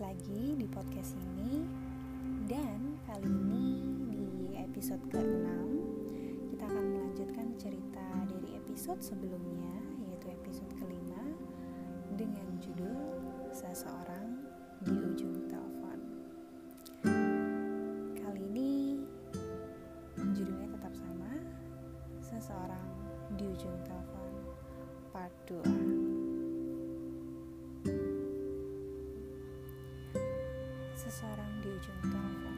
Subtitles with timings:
[0.00, 1.60] lagi di podcast ini.
[2.48, 3.66] Dan kali ini
[4.10, 4.26] di
[4.58, 5.48] episode ke-6
[6.50, 9.70] Kita akan melanjutkan cerita dari episode sebelumnya
[10.02, 11.22] Yaitu episode kelima
[12.18, 12.96] Dengan judul
[13.54, 14.42] Seseorang
[14.82, 15.98] di Ujung Telepon.
[18.18, 19.00] Kali ini
[20.34, 21.32] judulnya tetap sama
[22.18, 22.88] Seseorang
[23.38, 24.32] di Ujung Telepon
[25.14, 25.99] Part 2
[31.00, 32.56] seseorang di ujung telepon.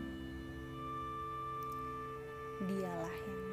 [2.66, 3.51] Dialah yang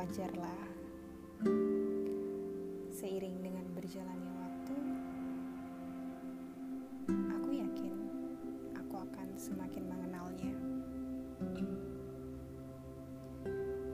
[0.00, 0.64] wajarlah
[2.88, 4.76] seiring dengan berjalannya waktu
[7.28, 7.92] aku yakin
[8.80, 10.56] aku akan semakin mengenalnya.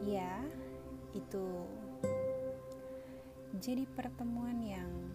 [0.06, 0.46] Ya
[1.10, 1.66] itu
[3.58, 5.10] jadi pertemuan yang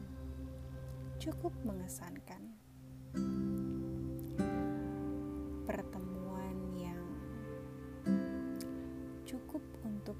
[1.23, 2.51] cukup mengesankan.
[5.63, 6.99] Pertemuan yang
[9.23, 10.19] cukup untuk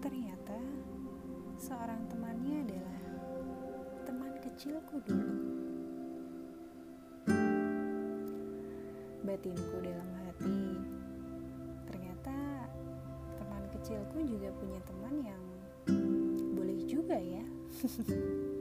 [0.00, 0.56] ternyata
[1.60, 3.00] seorang temannya adalah
[4.08, 5.36] teman kecilku dulu.
[9.20, 10.80] Batinku dalam hati,
[11.84, 12.64] ternyata
[13.36, 15.42] teman kecilku juga punya teman yang
[16.56, 17.44] boleh juga ya.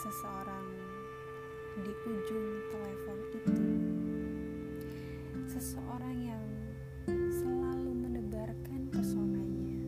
[0.00, 0.66] seseorang
[1.84, 3.59] di ujung telepon itu
[5.50, 6.46] seseorang yang
[7.10, 9.82] selalu menebarkan pesonanya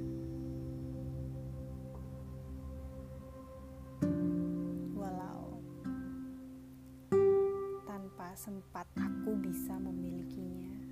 [4.99, 5.63] walau
[7.87, 10.83] tanpa sempat aku bisa memilikinya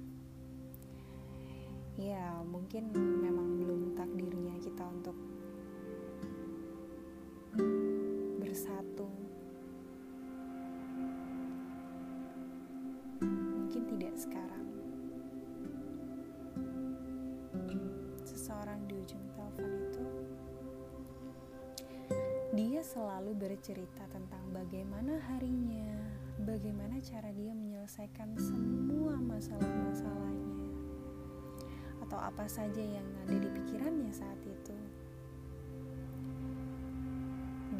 [1.98, 5.18] ya mungkin memang belum takdirnya kita untuk
[8.38, 9.10] bersatu.
[13.20, 14.59] Mungkin tidak sekarang.
[19.10, 20.02] Ujung telepon itu.
[22.54, 25.98] Dia selalu bercerita tentang bagaimana harinya,
[26.46, 30.62] bagaimana cara dia menyelesaikan semua masalah-masalahnya,
[32.06, 34.78] atau apa saja yang ada di pikirannya saat itu.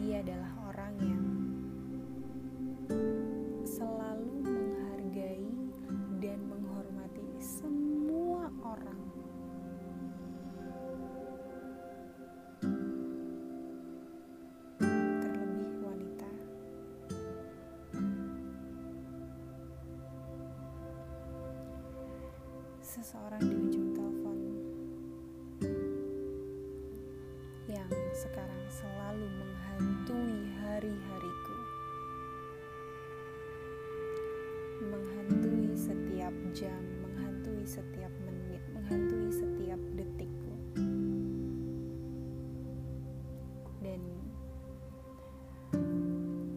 [0.03, 1.23] Dia adalah orang yang
[22.91, 24.39] Seseorang di ujung telepon
[27.71, 31.59] yang sekarang selalu menghantui hari-hariku,
[34.91, 40.55] menghantui setiap jam, menghantui setiap menit, menghantui setiap detikku,
[43.87, 44.03] dan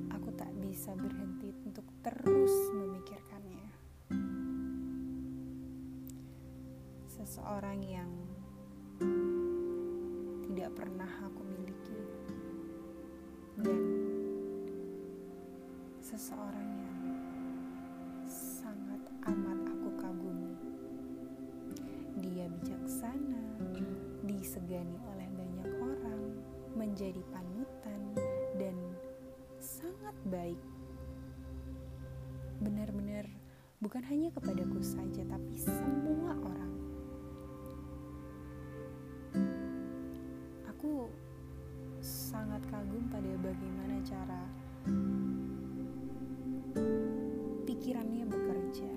[0.10, 2.54] aku tak bisa berhenti untuk terus
[7.44, 8.12] Seseorang yang
[10.48, 12.00] tidak pernah aku miliki
[13.60, 13.84] dan
[16.00, 17.04] seseorang yang
[18.32, 20.56] sangat amat aku kagumi.
[22.24, 23.44] Dia bijaksana,
[24.24, 26.24] disegani oleh banyak orang,
[26.80, 28.02] menjadi panutan
[28.56, 28.80] dan
[29.60, 30.64] sangat baik.
[32.64, 33.28] Benar-benar
[33.84, 36.83] bukan hanya kepadaku saja tapi semua orang.
[42.54, 44.46] Sangat kagum pada bagaimana cara
[47.66, 48.94] pikirannya bekerja,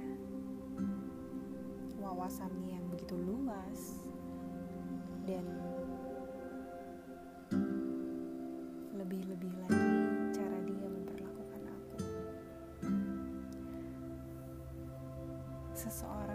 [1.96, 4.04] wawasannya yang begitu luas,
[5.24, 5.40] dan
[8.92, 9.88] lebih-lebih lagi
[10.36, 11.98] cara dia memperlakukan aku.
[15.72, 16.25] Seseorang